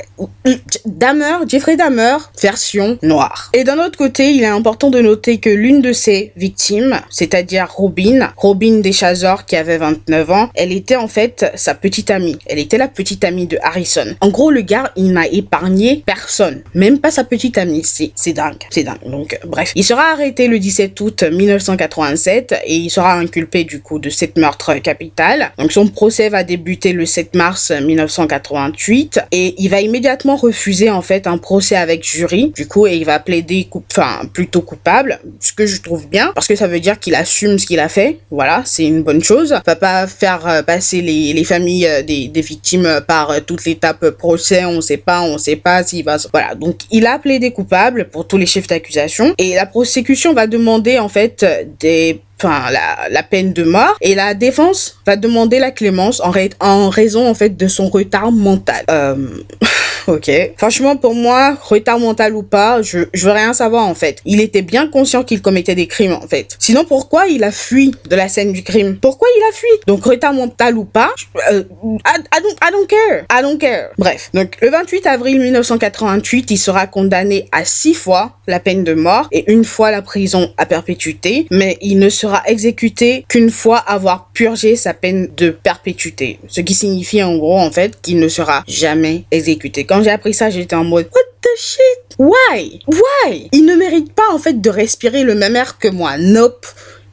Jeffrey 1.47 1.75
Dahmer, 1.77 2.17
version 2.41 2.97
noire. 3.01 3.49
Et 3.53 3.63
d'un 3.63 3.77
autre 3.79 3.97
côté, 3.97 4.31
il 4.31 4.43
est 4.43 4.47
important 4.47 4.89
de 4.89 4.99
noter 4.99 5.39
que 5.39 5.49
l'une 5.49 5.81
de 5.81 5.93
ses 5.93 6.31
victimes, 6.35 6.99
c'est-à-dire 7.09 7.67
Robin, 7.71 8.31
Robin 8.37 8.79
Deschazor 8.79 9.45
qui 9.45 9.55
avait 9.55 9.77
29 9.77 10.31
ans, 10.31 10.49
elle 10.55 10.71
était 10.71 10.95
en 10.95 11.07
fait 11.07 11.45
sa 11.55 11.75
petite 11.75 12.11
amie. 12.11 12.37
Elle 12.47 12.59
était 12.59 12.77
la 12.77 12.87
petite 12.87 13.23
amie 13.23 13.47
de 13.47 13.57
Harrison. 13.61 14.15
En 14.21 14.29
gros, 14.29 14.51
le 14.51 14.61
gars, 14.61 14.91
il 14.95 15.13
n'a 15.13 15.27
épargné 15.27 16.03
personne, 16.05 16.63
même 16.73 16.99
pas 16.99 17.11
sa 17.11 17.23
petite 17.23 17.57
amie. 17.57 17.83
C'est 17.83 18.33
dingue, 18.33 18.63
c'est 18.69 18.83
dingue. 18.83 19.03
Donc 19.05 19.39
bref, 19.45 19.71
il 19.75 19.83
sera 19.83 20.11
arrêté 20.11 20.47
le 20.47 20.59
17 20.59 20.99
août 21.01 21.23
1987 21.37 22.55
et 22.65 22.75
il 22.75 22.89
sera 22.89 23.13
inculpé 23.13 23.63
du 23.63 23.81
coup 23.81 23.99
de 23.99 24.09
sept 24.09 24.37
meurtres 24.37 24.75
capital. 24.75 25.51
Donc 25.57 25.71
son 25.71 25.87
procès 25.87 26.29
va 26.29 26.43
débuter 26.43 26.93
le 26.93 27.05
7 27.05 27.35
mars 27.35 27.71
1988 27.71 29.19
et 29.31 29.55
il 29.57 29.69
va 29.69 29.81
immédiatement 29.81 30.35
refuser 30.35 30.89
en 30.89 31.01
fait 31.01 31.27
un 31.27 31.37
procès 31.37 31.75
avec 31.75 32.05
jury. 32.05 32.51
Du 32.55 32.67
coup, 32.67 32.87
et 32.87 32.95
il 32.95 33.05
va 33.05 33.19
plaider 33.19 33.67
enfin 33.91 34.21
plutôt 34.33 34.61
coupable, 34.61 35.19
ce 35.39 35.53
que 35.53 35.65
je 35.65 35.81
trouve 35.81 36.07
bien 36.07 36.31
parce 36.33 36.47
que 36.47 36.55
ça 36.55 36.67
veut 36.67 36.79
dire 36.79 36.99
qu'il 36.99 37.15
assume 37.15 37.57
ce 37.57 37.65
qu'il 37.65 37.79
a 37.79 37.89
fait. 37.89 38.19
Voilà, 38.31 38.63
c'est 38.65 38.85
une 38.85 39.03
bonne 39.03 39.23
chose. 39.23 39.49
Il 39.49 39.61
va 39.65 39.75
pas 39.75 40.07
faire 40.07 40.47
euh, 40.47 40.61
passer 40.63 41.01
les, 41.01 41.33
les 41.33 41.43
familles 41.43 41.87
euh, 41.87 42.01
des, 42.01 42.27
des 42.27 42.41
victimes 42.41 43.01
par 43.07 43.31
euh, 43.31 43.39
toute 43.45 43.65
l'étape 43.65 44.09
procès. 44.11 44.65
On 44.65 44.81
sait 44.81 44.97
pas, 44.97 45.21
on 45.21 45.37
sait 45.37 45.55
pas 45.55 45.83
s'il 45.83 46.03
va. 46.03 46.17
Voilà, 46.31 46.55
donc 46.55 46.81
il 46.91 47.05
a 47.05 47.19
plaidé 47.19 47.51
coupable 47.51 48.09
pour 48.09 48.27
tous 48.27 48.37
les 48.37 48.45
chefs 48.45 48.67
d'accusation 48.67 49.33
et 49.37 49.55
la 49.55 49.65
prosécution 49.65 50.33
va 50.33 50.47
demander 50.47 50.99
en 50.99 51.09
fait 51.09 51.26
des 51.79 52.21
enfin 52.39 52.69
la, 53.09 53.23
peine 53.23 53.51
de 53.53 53.63
mort 53.63 53.97
et 53.99 54.13
la 54.13 54.33
défense 54.33 54.99
va 55.05 55.15
demander 55.15 55.59
la 55.59 55.71
clémence 55.71 56.21
en, 56.21 56.31
en 56.59 56.89
raison 56.89 57.27
en 57.27 57.33
fait 57.33 57.57
de 57.57 57.67
son 57.67 57.89
retard 57.89 58.31
mental. 58.31 58.85
Euh, 58.89 59.15
ok. 60.07 60.31
Franchement, 60.57 60.95
pour 60.95 61.13
moi, 61.13 61.57
retard 61.61 61.99
mental 61.99 62.35
ou 62.35 62.43
pas, 62.43 62.81
je, 62.81 62.99
je 63.13 63.25
veux 63.25 63.31
rien 63.31 63.53
savoir 63.53 63.85
en 63.85 63.95
fait. 63.95 64.21
Il 64.25 64.41
était 64.41 64.61
bien 64.61 64.87
conscient 64.87 65.23
qu'il 65.23 65.41
commettait 65.41 65.75
des 65.75 65.87
crimes 65.87 66.13
en 66.13 66.27
fait. 66.27 66.55
Sinon, 66.59 66.85
pourquoi 66.85 67.27
il 67.27 67.43
a 67.43 67.51
fui 67.51 67.91
de 68.09 68.15
la 68.15 68.29
scène 68.29 68.51
du 68.51 68.63
crime? 68.63 68.97
Pourquoi 69.01 69.27
il 69.37 69.43
a 69.49 69.53
fui? 69.53 69.67
Donc, 69.87 70.03
retard 70.03 70.33
mental 70.33 70.77
ou 70.77 70.85
pas, 70.85 71.11
euh, 71.51 71.63
I, 72.05 72.19
I, 72.35 72.41
don't, 72.41 72.57
I 72.61 72.71
don't 72.71 72.87
care. 72.87 73.25
I 73.31 73.41
don't 73.41 73.57
care. 73.57 73.89
Bref. 73.97 74.29
Donc, 74.33 74.57
le 74.61 74.69
28 74.69 75.07
avril 75.07 75.39
1988, 75.39 76.51
il 76.51 76.57
sera 76.57 76.87
condamné 76.87 77.47
à 77.51 77.65
six 77.65 77.93
fois 77.93 78.37
la 78.47 78.59
peine 78.59 78.83
de 78.83 78.93
mort 78.93 79.27
et 79.31 79.51
une 79.51 79.65
fois 79.65 79.91
la 79.91 80.01
prison 80.01 80.53
à 80.57 80.65
perpétuité, 80.65 81.47
mais 81.51 81.77
il 81.81 81.99
ne 81.99 82.09
sera 82.09 82.43
exécuté 82.45 83.25
qu'une 83.27 83.49
fois 83.49 83.77
avoir 83.77 84.26
purgé 84.37 84.75
sa 84.75 84.93
peine 84.93 85.29
de 85.35 85.49
perpétuité. 85.49 86.37
Ce 86.47 86.61
qui 86.61 86.75
signifie 86.75 87.23
en 87.23 87.37
gros 87.37 87.57
en 87.57 87.71
fait 87.71 87.99
qu'il 88.03 88.19
ne 88.19 88.27
sera 88.27 88.63
jamais 88.67 89.23
exécuté. 89.31 89.83
Quand 89.83 90.03
j'ai 90.03 90.11
appris 90.11 90.35
ça, 90.35 90.51
j'étais 90.51 90.75
en 90.75 90.83
mode 90.83 91.09
What 91.11 91.21
the 91.41 91.59
shit? 91.59 92.15
Why? 92.19 92.79
Why? 92.85 93.49
Il 93.51 93.65
ne 93.65 93.73
mérite 93.73 94.13
pas 94.13 94.31
en 94.31 94.37
fait 94.37 94.61
de 94.61 94.69
respirer 94.69 95.23
le 95.23 95.33
même 95.33 95.55
air 95.55 95.79
que 95.79 95.87
moi. 95.87 96.19
Nope. 96.19 96.67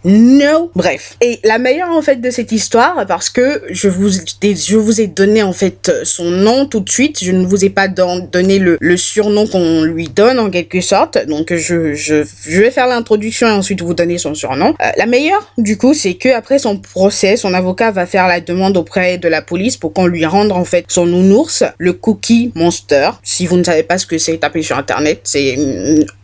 No. 0.04 0.70
Bref. 0.74 1.16
Et 1.22 1.40
la 1.44 1.58
meilleure 1.58 1.88
en 1.88 2.02
fait 2.02 2.20
de 2.20 2.30
cette 2.30 2.52
histoire, 2.52 3.06
parce 3.06 3.30
que 3.30 3.62
je 3.70 3.88
vous, 3.88 4.10
je 4.10 4.76
vous 4.76 5.00
ai 5.00 5.06
donné 5.06 5.42
en 5.42 5.54
fait 5.54 5.90
son 6.04 6.30
nom 6.30 6.66
tout 6.66 6.80
de 6.80 6.90
suite, 6.90 7.24
je 7.24 7.32
ne 7.32 7.46
vous 7.46 7.64
ai 7.64 7.70
pas 7.70 7.88
donné 7.88 8.58
le, 8.58 8.96
surnom 8.96 9.46
qu'on 9.46 9.82
lui 9.82 10.08
donne 10.08 10.38
en 10.38 10.50
quelque 10.50 10.80
sorte, 10.80 11.18
donc 11.26 11.54
je, 11.54 11.94
je, 11.94 12.24
je 12.46 12.60
vais 12.60 12.70
faire 12.70 12.86
l'introduction 12.86 13.48
et 13.48 13.50
ensuite 13.50 13.80
vous 13.82 13.94
donner 13.94 14.18
son 14.18 14.34
surnom. 14.34 14.74
Euh, 14.82 14.90
la 14.96 15.06
meilleure 15.06 15.52
du 15.58 15.78
coup, 15.78 15.94
c'est 15.94 16.14
que 16.14 16.28
après 16.28 16.58
son 16.58 16.76
procès, 16.76 17.36
son 17.36 17.54
avocat 17.54 17.90
va 17.90 18.06
faire 18.06 18.28
la 18.28 18.40
demande 18.40 18.76
auprès 18.76 19.18
de 19.18 19.28
la 19.28 19.42
police 19.42 19.76
pour 19.76 19.92
qu'on 19.92 20.06
lui 20.06 20.26
rende 20.26 20.52
en 20.52 20.64
fait 20.64 20.84
son 20.88 21.06
nounours, 21.06 21.64
le 21.78 21.94
Cookie 21.94 22.52
Monster. 22.54 23.10
Si 23.22 23.46
vous 23.46 23.56
ne 23.56 23.64
savez 23.64 23.82
pas 23.82 23.98
ce 23.98 24.06
que 24.06 24.18
c'est, 24.18 24.36
tapez 24.38 24.62
sur 24.62 24.76
internet, 24.76 25.20
c'est 25.24 25.56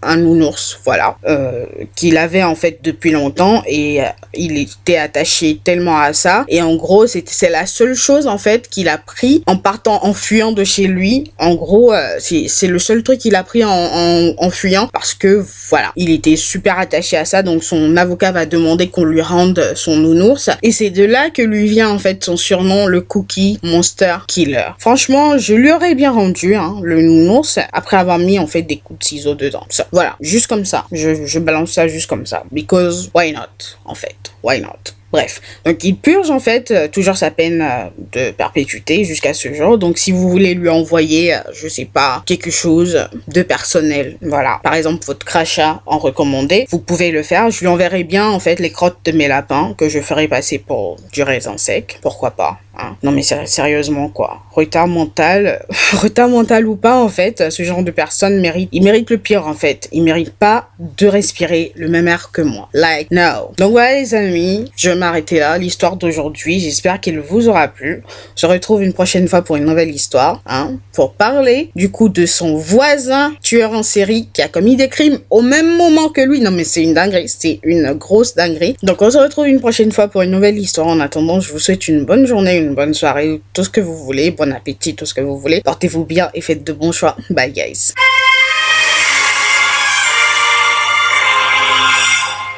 un 0.03 0.17
nounours, 0.17 0.79
voilà, 0.85 1.17
euh, 1.27 1.65
qu'il 1.97 2.19
avait 2.19 2.43
en 2.43 2.55
fait 2.55 2.81
depuis 2.83 3.11
longtemps 3.11 3.63
et 3.71 4.03
euh, 4.03 4.07
il 4.35 4.59
était 4.59 4.97
attaché 4.97 5.61
tellement 5.63 5.99
à 5.99 6.13
ça. 6.13 6.45
Et 6.49 6.61
en 6.61 6.75
gros, 6.75 7.07
c'est 7.07 7.51
la 7.51 7.67
seule 7.67 7.95
chose 7.95 8.27
en 8.27 8.39
fait 8.39 8.69
qu'il 8.69 8.89
a 8.89 8.99
pris 8.99 9.43
en 9.47 9.57
partant, 9.57 10.05
en 10.05 10.13
fuyant 10.13 10.53
de 10.53 10.65
chez 10.65 10.87
lui. 10.87 11.31
En 11.39 11.55
gros, 11.55 11.93
euh, 11.93 12.17
c'est 12.19 12.67
le 12.67 12.79
seul 12.79 13.03
truc 13.03 13.21
qu'il 13.21 13.35
a 13.35 13.45
pris 13.45 13.65
en, 13.65 14.35
en, 14.37 14.51
fuyant 14.51 14.89
parce 14.93 15.15
que 15.15 15.45
voilà, 15.69 15.93
il 15.97 16.11
était 16.11 16.37
super 16.37 16.79
attaché 16.79 17.17
à 17.17 17.25
ça. 17.25 17.43
Donc 17.43 17.63
son 17.63 17.97
avocat 17.97 18.33
va 18.33 18.47
demander 18.47 18.89
qu'on 18.89 19.05
lui 19.05 19.23
rende 19.23 19.73
son 19.75 19.97
nounours. 19.97 20.51
Et 20.63 20.73
c'est 20.73 20.91
de 20.91 21.05
là 21.05 21.31
que 21.31 21.43
lui 21.43 21.69
vient 21.69 21.89
en 21.89 21.99
fait 21.99 22.23
son 22.25 22.37
surnom, 22.37 22.87
le 22.87 23.01
Cookie 23.01 23.59
Monster 23.63 24.17
Killer. 24.27 24.71
Franchement, 24.79 25.39
je 25.39 25.55
lui 25.55 25.73
aurais 25.73 25.95
bien 25.95 26.11
rendu 26.11 26.57
hein, 26.57 26.77
le 26.83 27.01
nounours 27.01 27.59
après 27.73 27.97
avoir 27.97 28.19
mis 28.19 28.39
en 28.39 28.47
fait 28.47 28.63
des 28.63 28.79
coups 28.79 28.99
de 28.99 29.05
ciseaux 29.05 29.35
dedans. 29.35 29.67
Voilà, 29.93 30.17
juste 30.21 30.49
comme 30.49 30.65
ça. 30.65 30.87
Je, 30.91 31.27
je 31.27 31.39
balance 31.39 31.73
ça 31.73 31.87
juste 31.87 32.09
comme 32.09 32.27
ça. 32.27 32.43
Because 32.51 33.11
why 33.15 33.33
not? 33.33 33.60
En 33.85 33.95
fait. 33.95 34.33
Why 34.43 34.59
not? 34.61 34.93
Bref, 35.13 35.41
donc 35.65 35.83
il 35.83 35.97
purge 35.97 36.31
en 36.31 36.39
fait 36.39 36.71
euh, 36.71 36.87
toujours 36.87 37.17
sa 37.17 37.33
peine 37.33 37.63
euh, 37.63 37.89
de 38.13 38.31
perpétuité 38.31 39.05
jusqu'à 39.05 39.35
ce 39.35 39.53
jour. 39.53 39.77
Donc 39.77 39.99
si 39.99 40.13
vous 40.13 40.29
voulez 40.29 40.55
lui 40.55 40.69
envoyer, 40.69 41.35
euh, 41.35 41.39
je 41.53 41.67
sais 41.67 41.85
pas, 41.85 42.23
quelque 42.27 42.51
chose 42.51 43.09
de 43.27 43.43
personnel, 43.43 44.17
voilà, 44.23 44.61
par 44.63 44.75
exemple 44.75 45.05
votre 45.05 45.27
crachat 45.27 45.83
en 45.87 45.99
recommandé, 45.99 46.67
vous 46.71 46.79
pouvez 46.79 47.11
le 47.11 47.25
faire. 47.25 47.51
Je 47.51 47.61
lui 47.61 47.67
enverrai 47.67 48.05
bien 48.05 48.29
en 48.29 48.39
fait 48.39 48.61
les 48.61 48.71
crottes 48.71 48.99
de 49.05 49.11
mes 49.11 49.27
lapins 49.27 49.75
que 49.77 49.89
je 49.89 50.01
ferai 50.01 50.29
passer 50.29 50.59
pour 50.59 50.97
du 51.13 51.25
raisin 51.25 51.57
sec, 51.57 51.99
pourquoi 52.03 52.31
pas. 52.31 52.61
Hein. 52.79 52.97
Non 53.03 53.11
mais 53.11 53.23
sérieusement 53.23 54.09
quoi. 54.09 54.43
Retard 54.53 54.87
mental, 54.87 55.67
retard 55.93 56.29
mental 56.29 56.67
ou 56.67 56.77
pas 56.77 57.03
en 57.03 57.09
fait, 57.09 57.51
ce 57.51 57.63
genre 57.65 57.83
de 57.83 57.91
personne 57.91 58.41
mérite, 58.41 58.69
il 58.71 58.85
mérite 58.85 59.11
le 59.11 59.19
pire 59.19 59.49
en 59.49 59.55
fait. 59.55 59.89
Il 59.91 60.05
mérite 60.05 60.33
pas 60.33 60.69
de 60.79 61.09
respirer 61.09 61.73
le 61.75 61.89
même 61.89 62.07
air 62.07 62.31
que 62.33 62.43
moi. 62.43 62.69
Like 62.75 63.11
no. 63.11 63.53
Donc 63.57 63.73
voilà 63.73 63.95
les 63.95 64.15
amis, 64.15 64.71
je 64.77 64.91
m'arrêter 65.01 65.41
là, 65.41 65.59
l'histoire 65.59 65.97
d'aujourd'hui. 65.97 66.61
J'espère 66.61 67.01
qu'elle 67.01 67.19
vous 67.19 67.49
aura 67.49 67.69
plu. 67.69 68.03
Je 68.37 68.47
retrouve 68.47 68.83
une 68.83 68.93
prochaine 68.93 69.27
fois 69.27 69.43
pour 69.43 69.57
une 69.57 69.65
nouvelle 69.65 69.91
histoire, 69.91 70.43
hein, 70.47 70.77
pour 70.93 71.15
parler 71.15 71.71
du 71.75 71.91
coup 71.91 72.09
de 72.09 72.27
son 72.27 72.57
voisin 72.57 73.33
tueur 73.43 73.73
en 73.73 73.83
série 73.83 74.29
qui 74.33 74.43
a 74.43 74.49
commis 74.49 74.77
des 74.77 74.89
crimes 74.89 75.19
au 75.31 75.43
même 75.43 75.77
moment 75.77 76.09
que 76.11 76.21
lui. 76.21 76.41
Non 76.41 76.51
mais 76.53 76.65
c'est 76.65 76.83
une 76.83 76.95
dinguerie, 76.95 77.29
c'est 77.29 77.59
une 77.65 77.93
grosse 77.95 78.35
dinguerie. 78.35 78.77
Donc 78.83 79.03
on 79.03 79.11
se 79.11 79.19
retrouve 79.19 79.49
une 79.49 79.61
prochaine 79.61 79.91
fois 79.91 80.09
pour 80.09 80.23
une 80.23 80.31
nouvelle 80.31 80.59
histoire. 80.59 80.87
En 80.87 81.01
attendant, 81.01 81.41
je 81.41 81.51
vous 81.51 81.59
souhaite 81.59 81.89
une 81.89 82.05
bonne 82.05 82.27
journée, 82.27 82.59
une 82.59 82.75
bonne 82.75 82.95
soirée, 82.95 83.41
tout 83.53 83.65
ce 83.65 83.71
que 83.71 83.81
vous 83.81 83.97
voulez, 83.97 84.31
bon 84.31 84.53
appétit, 84.53 84.95
tout 84.95 85.07
ce 85.07 85.15
que 85.15 85.21
vous 85.23 85.39
voulez. 85.39 85.63
Portez-vous 85.63 86.05
bien 86.05 86.31
et 86.35 86.41
faites 86.41 86.63
de 86.63 86.73
bons 86.73 86.93
choix. 86.93 87.17
Bye 87.31 87.53
guys. 87.53 87.95